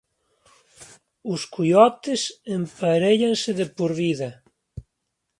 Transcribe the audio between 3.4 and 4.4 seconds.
de por vida.